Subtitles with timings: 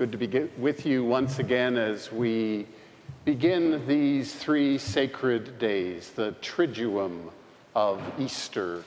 [0.00, 2.66] Good to be with you once again as we
[3.26, 7.30] begin these three sacred days, the Triduum
[7.74, 8.82] of Easter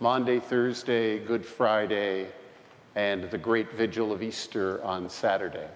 [0.00, 2.28] Maundy, Thursday, Good Friday,
[2.94, 5.68] and the great vigil of Easter on Saturday.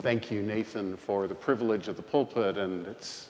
[0.00, 3.28] Thank you, Nathan, for the privilege of the pulpit, and it's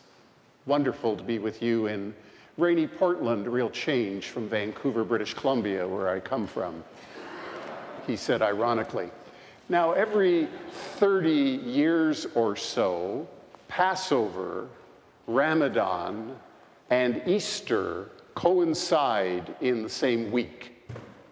[0.64, 2.14] wonderful to be with you in
[2.57, 6.82] rainy Portland, a real change from Vancouver, British Columbia, where I come from.
[8.07, 9.11] He said ironically.
[9.69, 10.48] Now, every
[10.98, 13.27] 30 years or so,
[13.69, 14.69] Passover,
[15.27, 16.37] Ramadan,
[16.91, 20.73] and Easter coincide in the same week.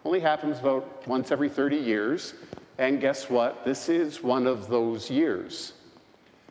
[0.03, 2.33] Only happens about once every 30 years.
[2.79, 3.63] And guess what?
[3.65, 5.73] This is one of those years.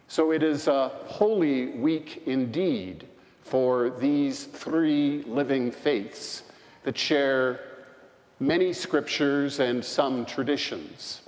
[0.07, 3.09] So it is a holy week indeed
[3.43, 6.45] for these three living faiths
[6.85, 7.61] that share
[8.39, 11.22] many scriptures and some traditions.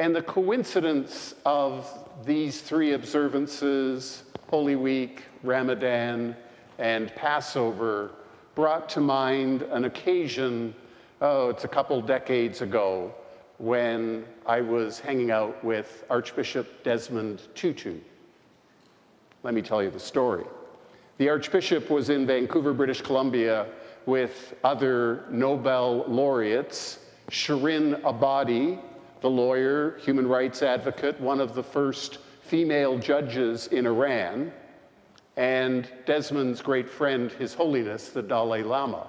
[0.00, 1.86] And the coincidence of
[2.24, 6.34] these three observances, Holy Week, Ramadan,
[6.78, 8.12] and Passover,
[8.54, 10.74] brought to mind an occasion,
[11.20, 13.12] oh, it's a couple decades ago,
[13.58, 17.98] when I was hanging out with Archbishop Desmond Tutu.
[19.42, 20.44] Let me tell you the story.
[21.18, 23.66] The Archbishop was in Vancouver, British Columbia,
[24.06, 28.80] with other Nobel laureates, Shirin Ebadi,
[29.20, 34.52] the lawyer, human rights advocate, one of the first female judges in Iran,
[35.36, 39.06] and Desmond's great friend, His Holiness, the Dalai Lama.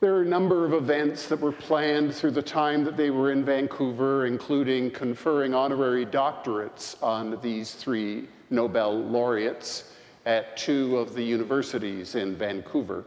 [0.00, 3.32] There are a number of events that were planned through the time that they were
[3.32, 9.92] in Vancouver, including conferring honorary doctorates on these three Nobel laureates
[10.26, 13.04] at two of the universities in Vancouver.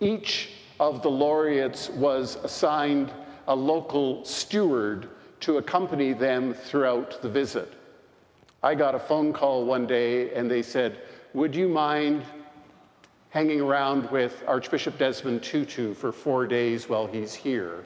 [0.00, 3.12] Each of the laureates was assigned
[3.48, 5.08] a local steward
[5.40, 7.72] to accompany them throughout the visit.
[8.62, 11.00] I got a phone call one day and they said,
[11.34, 12.22] Would you mind
[13.28, 17.84] hanging around with Archbishop Desmond Tutu for four days while he's here?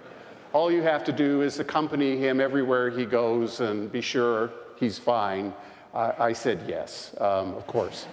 [0.53, 4.99] All you have to do is accompany him everywhere he goes and be sure he's
[4.99, 5.53] fine.
[5.93, 8.07] I, I said yes, um, of course.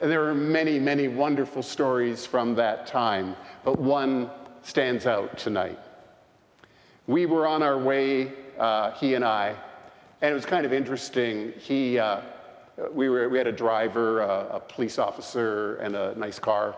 [0.00, 4.28] And there are many, many wonderful stories from that time, but one
[4.62, 5.78] stands out tonight.
[7.06, 9.54] We were on our way, uh, he and I,
[10.22, 11.52] and it was kind of interesting.
[11.58, 12.22] He, uh,
[12.92, 16.74] we, were, we had a driver, uh, a police officer, and a nice car,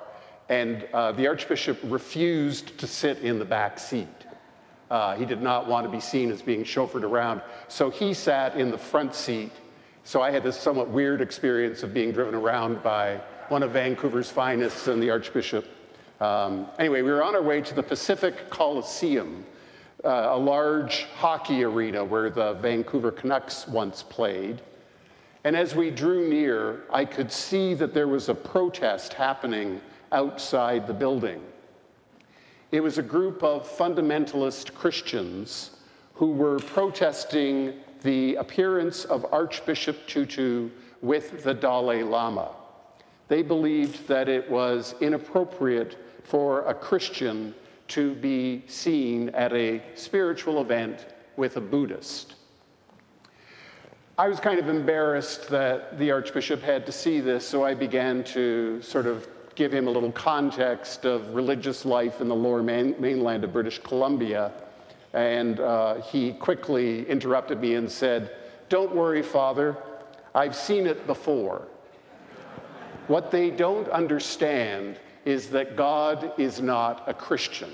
[0.49, 4.09] and uh, the Archbishop refused to sit in the back seat.
[4.91, 8.57] Uh, he did not want to be seen as being chauffeured around, so he sat
[8.57, 9.53] in the front seat.
[10.03, 14.31] So I had this somewhat weird experience of being driven around by one of Vancouver's
[14.31, 15.67] finest and the Archbishop.
[16.21, 19.45] Um, anyway, we were on our way to the Pacific Coliseum,
[20.07, 24.63] uh, a large hockey arena where the Vancouver Canucks once played.
[25.43, 29.81] And as we drew near, I could see that there was a protest happening
[30.13, 31.43] outside the building.
[32.71, 35.71] It was a group of fundamentalist Christians
[36.15, 40.71] who were protesting the appearance of Archbishop Tutu
[41.03, 42.51] with the Dalai Lama.
[43.29, 47.55] They believed that it was inappropriate for a Christian
[47.89, 52.35] to be seen at a spiritual event with a Buddhist.
[54.19, 58.25] I was kind of embarrassed that the Archbishop had to see this, so I began
[58.25, 62.95] to sort of give him a little context of religious life in the lower main,
[62.99, 64.53] mainland of British Columbia.
[65.13, 68.37] And uh, he quickly interrupted me and said,
[68.69, 69.77] Don't worry, Father,
[70.35, 71.67] I've seen it before.
[73.09, 77.71] what they don't understand is that God is not a Christian.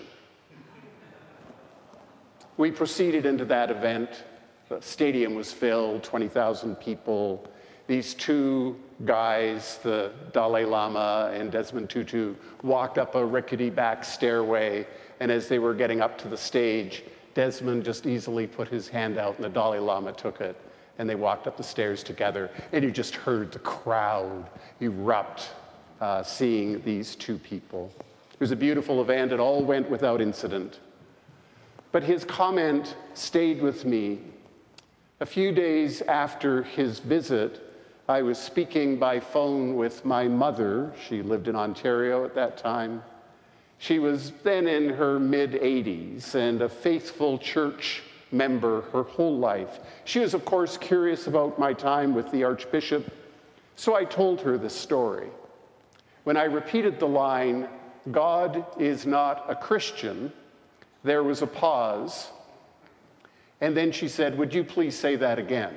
[2.57, 4.25] We proceeded into that event.
[4.71, 7.47] The stadium was filled, 20,000 people.
[7.87, 14.87] These two guys, the Dalai Lama and Desmond Tutu, walked up a rickety back stairway.
[15.21, 17.05] And as they were getting up to the stage,
[17.35, 20.57] Desmond just easily put his hand out and the Dalai Lama took it.
[20.99, 22.51] And they walked up the stairs together.
[22.73, 24.49] And you just heard the crowd
[24.81, 25.51] erupt
[26.03, 27.93] uh, seeing these two people.
[28.33, 29.31] It was a beautiful event.
[29.31, 30.81] It all went without incident.
[31.93, 34.19] But his comment stayed with me.
[35.21, 37.61] A few days after his visit,
[38.09, 40.93] I was speaking by phone with my mother.
[41.07, 43.01] She lived in Ontario at that time.
[43.79, 48.03] She was then in her mid 80s and a faithful church
[48.33, 49.79] member her whole life.
[50.05, 53.09] She was, of course, curious about my time with the Archbishop,
[53.77, 55.29] so I told her this story.
[56.25, 57.69] When I repeated the line,
[58.11, 60.33] God is not a Christian,
[61.05, 62.31] There was a pause.
[63.61, 65.75] And then she said, Would you please say that again?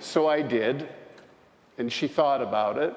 [0.00, 0.88] So I did.
[1.78, 2.94] And she thought about it.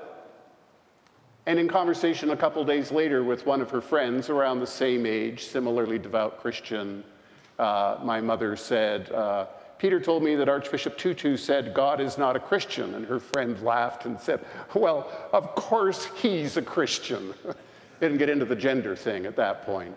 [1.48, 5.06] And in conversation a couple days later with one of her friends around the same
[5.06, 7.04] age, similarly devout Christian,
[7.58, 9.46] uh, my mother said, uh,
[9.77, 12.95] Peter told me that Archbishop Tutu said God is not a Christian.
[12.95, 14.44] And her friend laughed and said,
[14.74, 17.33] Well, of course he's a Christian.
[18.00, 19.95] Didn't get into the gender thing at that point.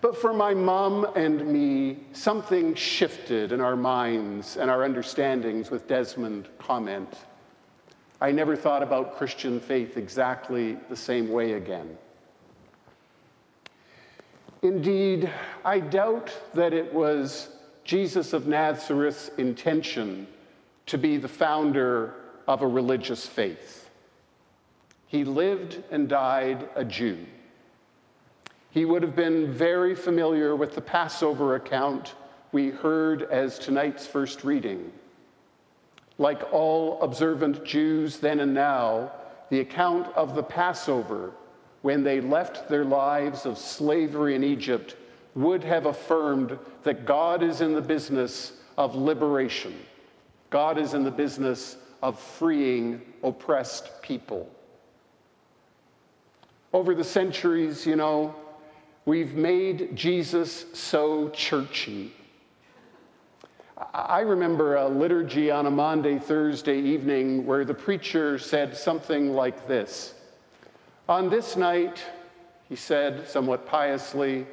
[0.00, 5.86] But for my mom and me, something shifted in our minds and our understandings with
[5.86, 7.18] Desmond's comment.
[8.20, 11.96] I never thought about Christian faith exactly the same way again.
[14.62, 15.30] Indeed,
[15.64, 17.59] I doubt that it was
[17.90, 20.28] Jesus of Nazareth's intention
[20.86, 22.14] to be the founder
[22.46, 23.90] of a religious faith.
[25.08, 27.18] He lived and died a Jew.
[28.70, 32.14] He would have been very familiar with the Passover account
[32.52, 34.92] we heard as tonight's first reading.
[36.16, 39.10] Like all observant Jews then and now,
[39.48, 41.32] the account of the Passover,
[41.82, 44.94] when they left their lives of slavery in Egypt,
[45.34, 49.74] would have affirmed that God is in the business of liberation.
[50.50, 54.48] God is in the business of freeing oppressed people.
[56.72, 58.34] Over the centuries, you know,
[59.04, 62.12] we've made Jesus so churchy.
[63.94, 69.66] I remember a liturgy on a Maundy, Thursday evening where the preacher said something like
[69.66, 70.14] this
[71.08, 72.04] On this night,
[72.68, 74.46] he said somewhat piously,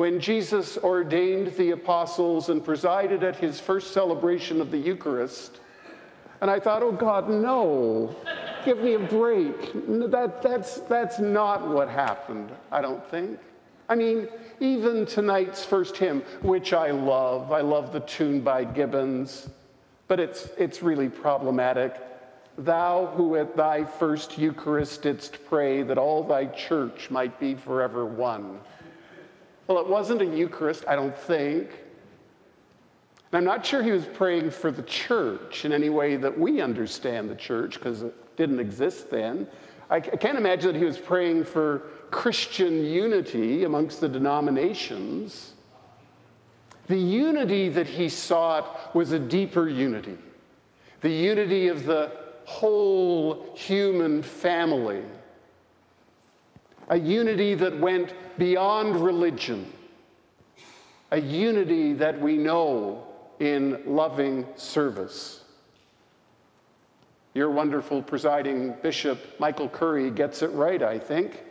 [0.00, 5.60] when Jesus ordained the apostles and presided at his first celebration of the Eucharist.
[6.40, 8.16] And I thought, oh God, no,
[8.64, 9.74] give me a break.
[10.10, 13.38] That, that's, that's not what happened, I don't think.
[13.90, 14.26] I mean,
[14.58, 19.50] even tonight's first hymn, which I love, I love the tune by Gibbons,
[20.08, 21.94] but it's, it's really problematic.
[22.56, 28.06] Thou who at thy first Eucharist didst pray that all thy church might be forever
[28.06, 28.60] one.
[29.70, 31.70] Well, it wasn't a Eucharist, I don't think.
[33.30, 36.60] And I'm not sure he was praying for the church in any way that we
[36.60, 39.46] understand the church, because it didn't exist then.
[39.88, 45.52] I can't imagine that he was praying for Christian unity amongst the denominations.
[46.88, 50.18] The unity that he sought was a deeper unity,
[51.00, 52.10] the unity of the
[52.44, 55.04] whole human family,
[56.90, 59.72] a unity that went beyond religion,
[61.12, 63.06] a unity that we know
[63.38, 65.44] in loving service.
[67.32, 71.44] Your wonderful presiding bishop, Michael Curry, gets it right, I think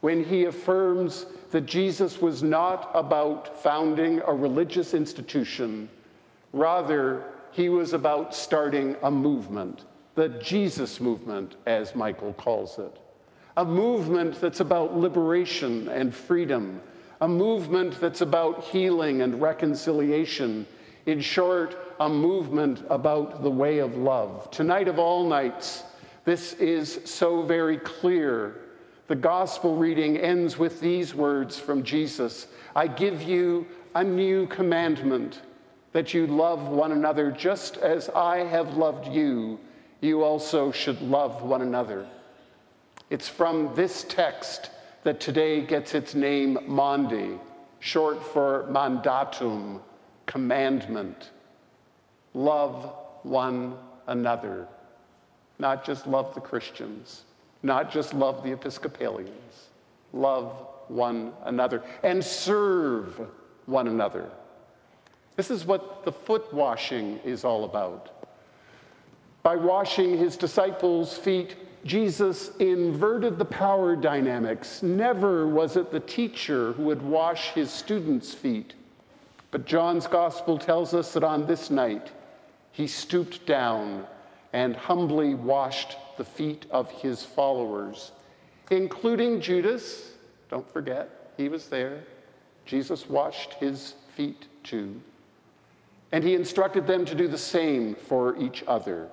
[0.00, 5.90] when he affirms that Jesus was not about founding a religious institution,
[6.54, 9.84] rather, he was about starting a movement,
[10.14, 12.96] the Jesus movement, as Michael calls it.
[13.60, 16.80] A movement that's about liberation and freedom,
[17.20, 20.66] a movement that's about healing and reconciliation.
[21.04, 24.50] In short, a movement about the way of love.
[24.50, 25.84] Tonight of all nights,
[26.24, 28.62] this is so very clear
[29.08, 35.42] the gospel reading ends with these words from Jesus I give you a new commandment
[35.92, 39.60] that you love one another just as I have loved you,
[40.00, 42.06] you also should love one another.
[43.10, 44.70] It's from this text
[45.04, 47.38] that today gets its name Maundy,
[47.80, 49.80] short for mandatum,
[50.26, 51.30] commandment.
[52.34, 53.76] Love one
[54.06, 54.66] another,
[55.58, 57.24] not just love the Christians.
[57.62, 59.68] Not just love the Episcopalians,
[60.12, 63.20] love one another and serve
[63.66, 64.30] one another.
[65.36, 68.26] This is what the foot washing is all about.
[69.42, 74.82] By washing his disciples' feet, Jesus inverted the power dynamics.
[74.82, 78.74] Never was it the teacher who would wash his students' feet.
[79.50, 82.10] But John's gospel tells us that on this night,
[82.72, 84.06] he stooped down
[84.52, 88.12] and humbly washed the feet of his followers,
[88.70, 90.12] including Judas.
[90.50, 92.04] Don't forget, he was there.
[92.66, 95.00] Jesus washed his feet too.
[96.12, 99.08] And he instructed them to do the same for each other.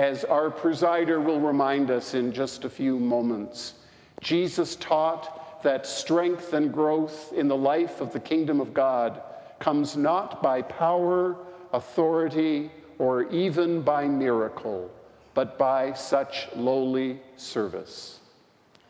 [0.00, 3.74] As our presider will remind us in just a few moments,
[4.22, 9.20] Jesus taught that strength and growth in the life of the kingdom of God
[9.58, 11.36] comes not by power,
[11.74, 14.90] authority, or even by miracle,
[15.34, 18.20] but by such lowly service.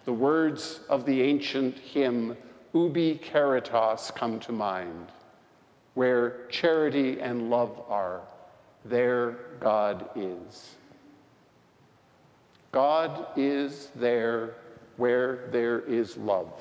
[0.04, 2.36] The words of the ancient hymn,
[2.72, 5.08] ubi caritas come to mind.
[5.94, 8.20] Where charity and love are,
[8.84, 10.76] there God is.
[12.72, 14.54] God is there
[14.96, 16.52] where there is love.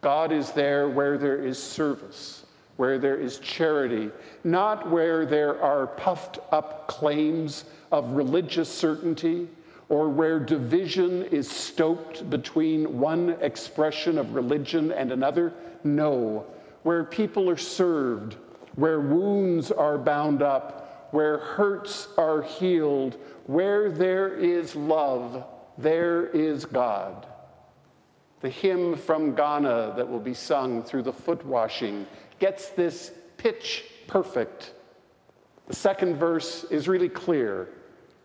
[0.00, 2.44] God is there where there is service,
[2.76, 4.10] where there is charity,
[4.42, 9.48] not where there are puffed up claims of religious certainty
[9.88, 15.52] or where division is stoked between one expression of religion and another.
[15.84, 16.46] No,
[16.82, 18.36] where people are served,
[18.76, 20.81] where wounds are bound up,
[21.12, 23.16] where hurts are healed,
[23.46, 25.46] where there is love,
[25.78, 27.26] there is God.
[28.40, 32.06] The hymn from Ghana that will be sung through the foot washing
[32.40, 34.74] gets this pitch perfect.
[35.68, 37.68] The second verse is really clear.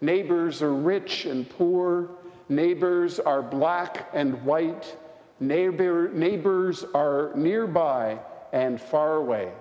[0.01, 2.09] Neighbors are rich and poor,
[2.49, 4.97] neighbors are black and white,
[5.39, 8.19] Neighbor, neighbors are nearby
[8.53, 9.51] and far away.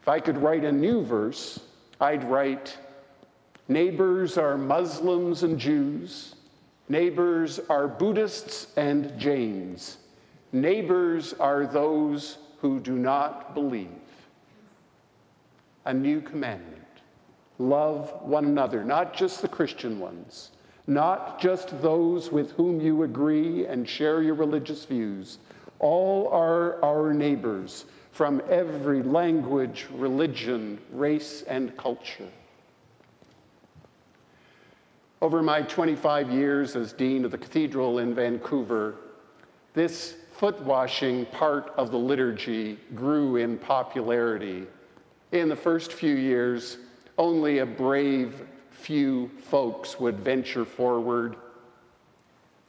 [0.00, 1.60] If I could write a new verse,
[2.00, 2.76] I'd write
[3.68, 6.34] Neighbors are Muslims and Jews.
[6.88, 9.98] Neighbors are Buddhists and Jains.
[10.52, 13.88] Neighbors are those who do not believe.
[15.84, 16.80] A new commandment
[17.58, 20.50] love one another, not just the Christian ones,
[20.86, 25.38] not just those with whom you agree and share your religious views.
[25.78, 32.28] All are our neighbors from every language, religion, race, and culture.
[35.22, 38.96] Over my 25 years as Dean of the Cathedral in Vancouver,
[39.74, 44.66] this foot washing part of the liturgy grew in popularity.
[45.32, 46.78] In the first few years,
[47.18, 51.36] only a brave few folks would venture forward.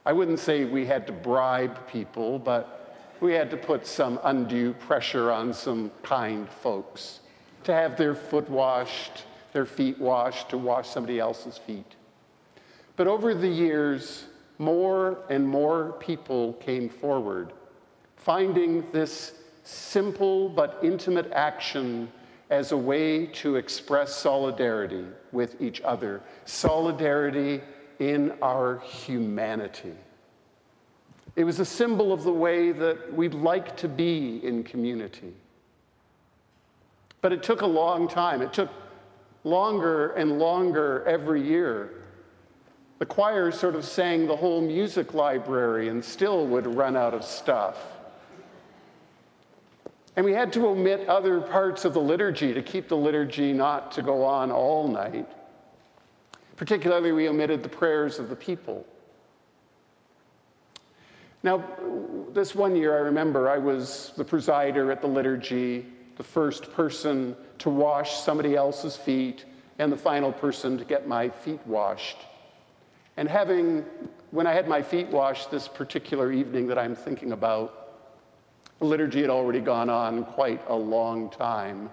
[0.06, 2.81] I wouldn't say we had to bribe people, but
[3.22, 7.20] we had to put some undue pressure on some kind folks
[7.64, 11.96] to have their foot washed, their feet washed, to wash somebody else's feet.
[12.96, 14.26] But over the years,
[14.58, 17.54] more and more people came forward,
[18.18, 22.12] finding this simple but intimate action
[22.50, 27.62] as a way to express solidarity with each other, solidarity
[28.00, 29.94] in our humanity.
[31.36, 35.34] It was a symbol of the way that we'd like to be in community.
[37.22, 38.42] But it took a long time.
[38.42, 38.70] It took
[39.44, 42.02] longer and longer every year
[43.02, 47.24] the choir sort of sang the whole music library and still would run out of
[47.24, 47.80] stuff.
[50.16, 53.92] And we had to omit other parts of the liturgy to keep the liturgy not
[53.94, 55.28] to go on all night.
[56.58, 58.86] Particularly, we omitted the prayers of the people.
[61.44, 61.64] Now,
[62.34, 67.36] this one year, I remember I was the presider at the liturgy, the first person
[67.60, 69.46] to wash somebody else's feet,
[69.80, 72.18] and the final person to get my feet washed.
[73.18, 73.84] And having,
[74.30, 77.78] when I had my feet washed this particular evening that I'm thinking about,
[78.80, 81.90] the liturgy had already gone on quite a long time.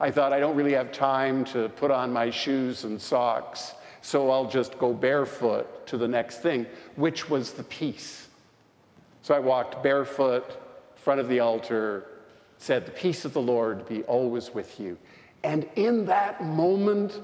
[0.00, 4.30] I thought I don't really have time to put on my shoes and socks, so
[4.30, 6.66] I'll just go barefoot to the next thing,
[6.96, 8.27] which was the peace.
[9.22, 12.06] So I walked barefoot in front of the altar,
[12.58, 14.96] said, The peace of the Lord be always with you.
[15.42, 17.20] And in that moment,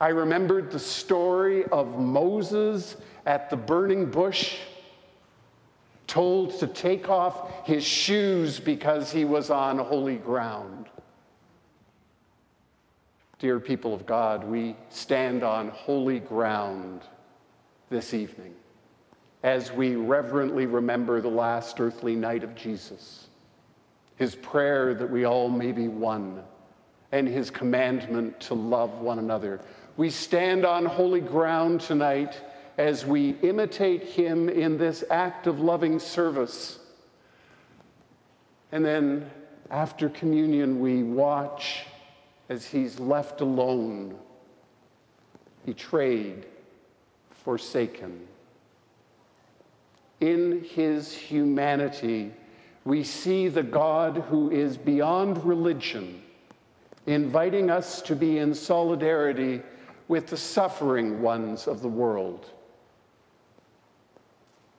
[0.00, 4.58] I remembered the story of Moses at the burning bush,
[6.06, 10.86] told to take off his shoes because he was on holy ground.
[13.38, 17.02] Dear people of God, we stand on holy ground
[17.90, 18.54] this evening
[19.42, 23.28] as we reverently remember the last earthly night of Jesus,
[24.16, 26.42] his prayer that we all may be one,
[27.12, 29.60] and his commandment to love one another.
[29.96, 32.40] We stand on holy ground tonight
[32.76, 36.78] as we imitate him in this act of loving service.
[38.70, 39.30] And then
[39.70, 41.84] after communion, we watch
[42.48, 44.16] as he's left alone,
[45.66, 46.46] betrayed,
[47.30, 48.26] forsaken.
[50.20, 52.32] In his humanity,
[52.84, 56.22] we see the God who is beyond religion,
[57.06, 59.62] inviting us to be in solidarity
[60.08, 62.50] with the suffering ones of the world.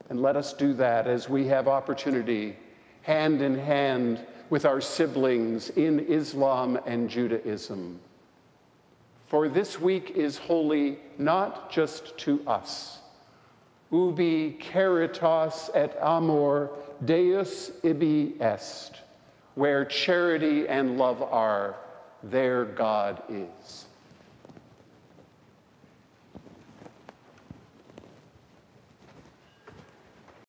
[0.10, 2.58] And let us do that as we have opportunity,
[3.04, 8.00] hand in hand with our siblings in Islam and Judaism.
[9.28, 13.00] For this week is holy not just to us,
[13.92, 16.72] ubi caritas et amor
[17.04, 19.02] Deus ibi est.
[19.56, 21.76] Where charity and love are,
[22.24, 23.86] there God is.